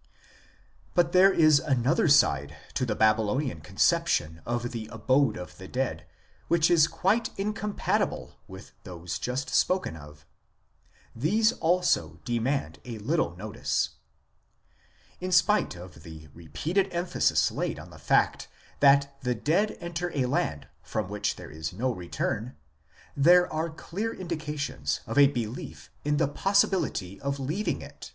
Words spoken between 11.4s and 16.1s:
also demand a little notice. In spite of